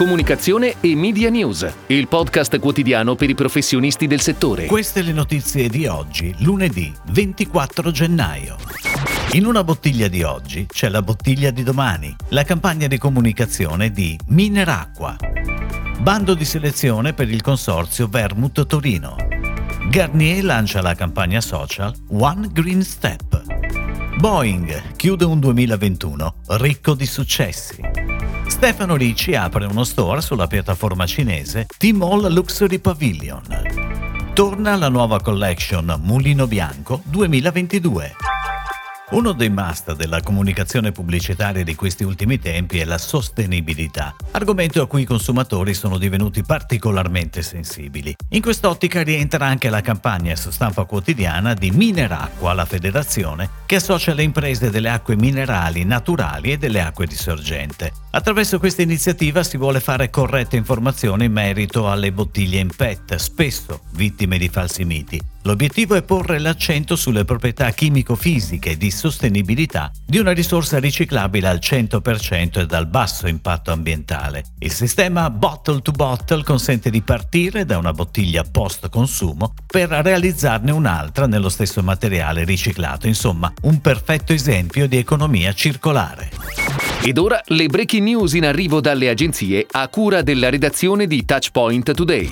comunicazione 0.00 0.76
e 0.80 0.96
media 0.96 1.28
news, 1.28 1.70
il 1.88 2.08
podcast 2.08 2.58
quotidiano 2.58 3.16
per 3.16 3.28
i 3.28 3.34
professionisti 3.34 4.06
del 4.06 4.22
settore. 4.22 4.64
Queste 4.64 5.02
le 5.02 5.12
notizie 5.12 5.68
di 5.68 5.86
oggi, 5.86 6.34
lunedì 6.38 6.90
24 7.10 7.90
gennaio. 7.90 8.56
In 9.32 9.44
una 9.44 9.62
bottiglia 9.62 10.08
di 10.08 10.22
oggi 10.22 10.64
c'è 10.64 10.88
la 10.88 11.02
bottiglia 11.02 11.50
di 11.50 11.62
domani, 11.62 12.16
la 12.28 12.44
campagna 12.44 12.86
di 12.86 12.96
comunicazione 12.96 13.90
di 13.90 14.18
Mineracqua. 14.28 15.18
Bando 15.98 16.32
di 16.32 16.46
selezione 16.46 17.12
per 17.12 17.28
il 17.28 17.42
consorzio 17.42 18.08
Vermouth 18.08 18.64
Torino. 18.64 19.16
Garnier 19.90 20.42
lancia 20.42 20.80
la 20.80 20.94
campagna 20.94 21.42
social 21.42 21.94
One 22.08 22.48
Green 22.50 22.82
Step. 22.82 23.42
Boeing 24.16 24.96
chiude 24.96 25.26
un 25.26 25.40
2021 25.40 26.36
ricco 26.46 26.94
di 26.94 27.04
successi. 27.04 27.99
Stefano 28.50 28.96
Ricci 28.96 29.34
apre 29.34 29.64
uno 29.64 29.84
store 29.84 30.20
sulla 30.20 30.46
piattaforma 30.46 31.06
cinese 31.06 31.66
Tmall 31.78 32.30
Luxury 32.30 32.78
Pavilion. 32.78 33.42
Torna 34.34 34.76
la 34.76 34.88
nuova 34.88 35.20
collection 35.20 35.98
Mulino 36.02 36.46
Bianco 36.46 37.00
2022. 37.04 38.16
Uno 39.10 39.32
dei 39.32 39.50
must 39.50 39.96
della 39.96 40.20
comunicazione 40.20 40.92
pubblicitaria 40.92 41.64
di 41.64 41.74
questi 41.74 42.04
ultimi 42.04 42.38
tempi 42.38 42.78
è 42.78 42.84
la 42.84 42.96
sostenibilità, 42.96 44.14
argomento 44.30 44.80
a 44.80 44.86
cui 44.86 45.02
i 45.02 45.04
consumatori 45.04 45.74
sono 45.74 45.98
divenuti 45.98 46.44
particolarmente 46.44 47.42
sensibili. 47.42 48.14
In 48.28 48.40
quest'ottica 48.40 49.02
rientra 49.02 49.46
anche 49.46 49.68
la 49.68 49.80
campagna 49.80 50.36
su 50.36 50.50
stampa 50.50 50.84
quotidiana 50.84 51.54
di 51.54 51.72
Mineracqua, 51.72 52.52
la 52.52 52.64
federazione, 52.64 53.50
che 53.66 53.76
associa 53.76 54.14
le 54.14 54.22
imprese 54.22 54.70
delle 54.70 54.90
acque 54.90 55.16
minerali 55.16 55.84
naturali 55.84 56.52
e 56.52 56.56
delle 56.56 56.80
acque 56.80 57.06
di 57.06 57.16
sorgente. 57.16 57.92
Attraverso 58.12 58.58
questa 58.58 58.82
iniziativa 58.82 59.44
si 59.44 59.56
vuole 59.56 59.78
fare 59.78 60.10
corretta 60.10 60.56
informazione 60.56 61.26
in 61.26 61.32
merito 61.32 61.88
alle 61.88 62.10
bottiglie 62.10 62.58
in 62.58 62.70
PET, 62.74 63.14
spesso 63.14 63.82
vittime 63.92 64.36
di 64.36 64.48
falsi 64.48 64.84
miti. 64.84 65.20
L'obiettivo 65.42 65.94
è 65.94 66.02
porre 66.02 66.40
l'accento 66.40 66.96
sulle 66.96 67.24
proprietà 67.24 67.70
chimico-fisiche 67.70 68.76
di 68.76 68.90
sostenibilità 68.90 69.92
di 70.04 70.18
una 70.18 70.32
risorsa 70.32 70.80
riciclabile 70.80 71.46
al 71.46 71.60
100% 71.62 72.58
e 72.58 72.66
dal 72.66 72.88
basso 72.88 73.28
impatto 73.28 73.70
ambientale. 73.70 74.44
Il 74.58 74.72
sistema 74.72 75.30
bottle 75.30 75.80
to 75.80 75.92
bottle 75.92 76.42
consente 76.42 76.90
di 76.90 77.02
partire 77.02 77.64
da 77.64 77.78
una 77.78 77.92
bottiglia 77.92 78.42
post 78.42 78.88
consumo 78.88 79.54
per 79.66 79.88
realizzarne 79.88 80.72
un'altra 80.72 81.28
nello 81.28 81.48
stesso 81.48 81.80
materiale 81.80 82.42
riciclato, 82.42 83.06
insomma 83.06 83.52
un 83.62 83.80
perfetto 83.80 84.32
esempio 84.32 84.88
di 84.88 84.96
economia 84.96 85.52
circolare. 85.52 86.89
Ed 87.02 87.16
ora 87.16 87.40
le 87.46 87.66
breaking 87.66 88.02
news 88.02 88.34
in 88.34 88.44
arrivo 88.44 88.82
dalle 88.82 89.08
agenzie 89.08 89.66
a 89.70 89.88
cura 89.88 90.20
della 90.20 90.50
redazione 90.50 91.06
di 91.06 91.24
Touchpoint 91.24 91.94
Today. 91.94 92.30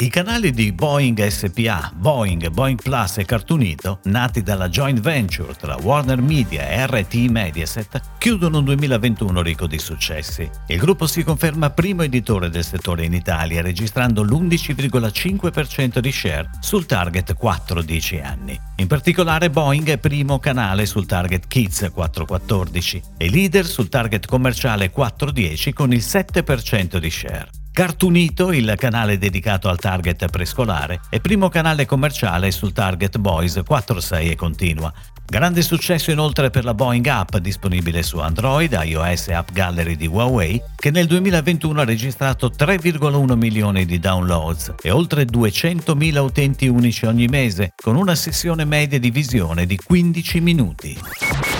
I 0.00 0.10
canali 0.10 0.52
di 0.52 0.70
Boeing 0.70 1.26
SPA, 1.26 1.90
Boeing, 1.92 2.50
Boeing 2.50 2.80
Plus 2.80 3.18
e 3.18 3.24
Cartoonito, 3.24 3.98
nati 4.04 4.44
dalla 4.44 4.68
joint 4.68 5.00
venture 5.00 5.54
tra 5.56 5.76
Warner 5.76 6.20
Media 6.20 6.68
e 6.68 6.86
RT 6.86 7.14
Mediaset, 7.28 8.00
chiudono 8.18 8.58
un 8.58 8.64
2021 8.64 9.42
ricco 9.42 9.66
di 9.66 9.78
successi. 9.80 10.48
Il 10.68 10.78
gruppo 10.78 11.08
si 11.08 11.24
conferma 11.24 11.70
primo 11.70 12.04
editore 12.04 12.48
del 12.48 12.62
settore 12.62 13.06
in 13.06 13.12
Italia, 13.12 13.60
registrando 13.60 14.22
l'11,5% 14.22 15.98
di 15.98 16.12
share 16.12 16.50
sul 16.60 16.86
target 16.86 17.36
4-10 17.36 18.24
anni. 18.24 18.60
In 18.76 18.86
particolare 18.86 19.50
Boeing 19.50 19.88
è 19.88 19.98
primo 19.98 20.38
canale 20.38 20.86
sul 20.86 21.06
target 21.06 21.48
Kids 21.48 21.90
414 21.92 23.02
e 23.16 23.28
leader 23.28 23.66
sul 23.66 23.88
target 23.88 24.26
commerciale 24.26 24.90
410 24.90 25.72
con 25.72 25.92
il 25.92 26.04
7% 26.04 26.98
di 26.98 27.10
share. 27.10 27.57
Cartoonito, 27.78 28.50
il 28.50 28.74
canale 28.76 29.18
dedicato 29.18 29.68
al 29.68 29.78
target 29.78 30.26
prescolare, 30.26 30.98
è 31.08 31.20
primo 31.20 31.48
canale 31.48 31.86
commerciale 31.86 32.50
sul 32.50 32.72
target 32.72 33.18
Boys 33.18 33.54
4.6 33.54 34.30
e 34.30 34.34
continua. 34.34 34.92
Grande 35.24 35.62
successo 35.62 36.10
inoltre 36.10 36.50
per 36.50 36.64
la 36.64 36.74
Boeing 36.74 37.06
App 37.06 37.36
disponibile 37.36 38.02
su 38.02 38.18
Android, 38.18 38.76
iOS 38.82 39.28
e 39.28 39.34
App 39.34 39.52
Gallery 39.52 39.94
di 39.94 40.08
Huawei, 40.08 40.60
che 40.80 40.92
nel 40.92 41.08
2021 41.08 41.80
ha 41.80 41.84
registrato 41.84 42.52
3,1 42.56 43.34
milioni 43.34 43.84
di 43.84 43.98
downloads 43.98 44.74
e 44.80 44.92
oltre 44.92 45.24
200.000 45.24 46.18
utenti 46.18 46.68
unici 46.68 47.04
ogni 47.04 47.26
mese, 47.26 47.72
con 47.74 47.96
una 47.96 48.14
sessione 48.14 48.64
media 48.64 49.00
di 49.00 49.10
visione 49.10 49.66
di 49.66 49.76
15 49.76 50.40
minuti. 50.40 50.96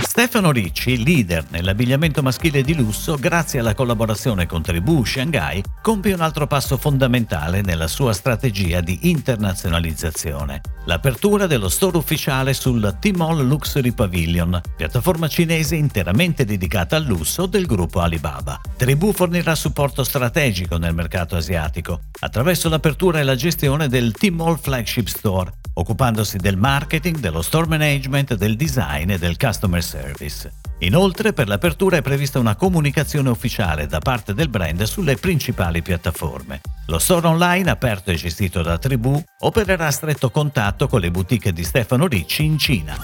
Stefano 0.00 0.52
Ricci, 0.52 1.02
leader 1.02 1.46
nell'abbigliamento 1.48 2.22
maschile 2.22 2.62
di 2.62 2.74
lusso, 2.74 3.16
grazie 3.16 3.58
alla 3.58 3.74
collaborazione 3.74 4.46
con 4.46 4.62
Tribù 4.62 5.04
Shanghai, 5.04 5.60
compie 5.82 6.14
un 6.14 6.20
altro 6.20 6.46
passo 6.46 6.76
fondamentale 6.76 7.62
nella 7.62 7.88
sua 7.88 8.12
strategia 8.12 8.80
di 8.80 9.10
internazionalizzazione, 9.10 10.60
l'apertura 10.84 11.48
dello 11.48 11.68
store 11.68 11.96
ufficiale 11.96 12.54
sul 12.54 12.96
Tmall 13.00 13.44
Luxury 13.44 13.90
Pavilion, 13.90 14.60
piattaforma 14.76 15.26
cinese 15.26 15.74
interamente 15.74 16.44
dedicata 16.44 16.94
al 16.94 17.04
lusso 17.04 17.46
del 17.46 17.66
gruppo 17.66 17.98
Alibaba. 17.98 18.60
Tribù 18.76 19.03
fornirà 19.12 19.54
supporto 19.54 20.04
strategico 20.04 20.76
nel 20.76 20.94
mercato 20.94 21.36
asiatico, 21.36 22.00
attraverso 22.20 22.68
l'apertura 22.68 23.18
e 23.18 23.22
la 23.22 23.34
gestione 23.34 23.88
del 23.88 24.12
Tmall 24.12 24.58
Flagship 24.58 25.06
Store, 25.06 25.52
occupandosi 25.74 26.38
del 26.38 26.56
marketing, 26.56 27.18
dello 27.18 27.42
store 27.42 27.66
management, 27.66 28.34
del 28.34 28.56
design 28.56 29.10
e 29.10 29.18
del 29.18 29.36
customer 29.36 29.82
service. 29.82 30.52
Inoltre, 30.84 31.32
per 31.32 31.48
l'apertura 31.48 31.96
è 31.96 32.02
prevista 32.02 32.38
una 32.38 32.56
comunicazione 32.56 33.30
ufficiale 33.30 33.86
da 33.86 34.00
parte 34.00 34.34
del 34.34 34.50
brand 34.50 34.82
sulle 34.82 35.16
principali 35.16 35.80
piattaforme. 35.80 36.60
Lo 36.88 36.98
store 36.98 37.26
online, 37.26 37.70
aperto 37.70 38.10
e 38.10 38.16
gestito 38.16 38.60
da 38.60 38.76
Tribù, 38.76 39.22
opererà 39.40 39.86
a 39.86 39.90
stretto 39.90 40.30
contatto 40.30 40.86
con 40.86 41.00
le 41.00 41.10
boutique 41.10 41.54
di 41.54 41.64
Stefano 41.64 42.06
Ricci 42.06 42.44
in 42.44 42.58
Cina. 42.58 42.98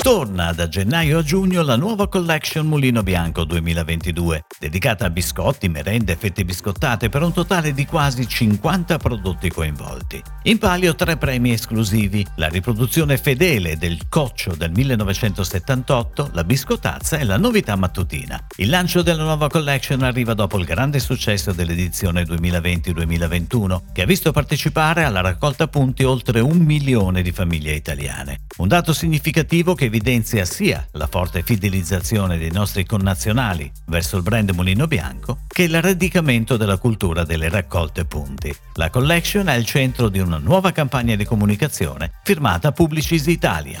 Torna 0.00 0.52
da 0.52 0.66
gennaio 0.66 1.18
a 1.18 1.22
giugno 1.22 1.60
la 1.60 1.76
nuova 1.76 2.08
collection 2.08 2.66
Mulino 2.66 3.02
Bianco 3.02 3.44
2022, 3.44 4.46
dedicata 4.58 5.04
a 5.04 5.10
biscotti, 5.10 5.68
merende 5.68 6.12
e 6.12 6.16
fette 6.16 6.42
biscottate 6.46 7.10
per 7.10 7.22
un 7.22 7.34
totale 7.34 7.74
di 7.74 7.84
quasi 7.84 8.26
50 8.26 8.96
prodotti 8.96 9.50
coinvolti. 9.50 10.22
In 10.44 10.56
palio 10.56 10.94
tre 10.94 11.18
premi 11.18 11.52
esclusivi, 11.52 12.26
la 12.36 12.48
riproduzione 12.48 13.18
fedele 13.18 13.76
del 13.76 14.08
Coccio 14.08 14.54
del 14.54 14.70
1978, 14.70 16.30
la 16.32 16.44
biscottazza 16.44 17.09
Terza 17.10 17.18
è 17.18 17.24
la 17.24 17.38
novità 17.38 17.74
mattutina. 17.74 18.40
Il 18.58 18.68
lancio 18.68 19.02
della 19.02 19.24
nuova 19.24 19.48
collection 19.48 20.02
arriva 20.02 20.32
dopo 20.32 20.58
il 20.58 20.64
grande 20.64 21.00
successo 21.00 21.50
dell'edizione 21.50 22.22
2020-2021, 22.22 23.80
che 23.92 24.02
ha 24.02 24.06
visto 24.06 24.30
partecipare 24.30 25.02
alla 25.02 25.20
raccolta 25.20 25.66
punti 25.66 26.04
oltre 26.04 26.38
un 26.38 26.58
milione 26.58 27.22
di 27.22 27.32
famiglie 27.32 27.72
italiane. 27.72 28.42
Un 28.58 28.68
dato 28.68 28.92
significativo 28.92 29.74
che 29.74 29.86
evidenzia 29.86 30.44
sia 30.44 30.86
la 30.92 31.08
forte 31.08 31.42
fidelizzazione 31.42 32.38
dei 32.38 32.52
nostri 32.52 32.86
connazionali 32.86 33.68
verso 33.86 34.16
il 34.16 34.22
brand 34.22 34.50
Mulino 34.50 34.86
Bianco 34.86 35.40
che 35.48 35.64
il 35.64 35.82
radicamento 35.82 36.56
della 36.56 36.76
cultura 36.76 37.24
delle 37.24 37.48
raccolte 37.48 38.04
punti. 38.04 38.54
La 38.74 38.88
collection 38.90 39.48
è 39.48 39.54
il 39.54 39.64
centro 39.64 40.10
di 40.10 40.20
una 40.20 40.38
nuova 40.38 40.70
campagna 40.70 41.16
di 41.16 41.24
comunicazione 41.24 42.12
firmata 42.22 42.70
Publicis 42.70 43.26
Italia. 43.26 43.80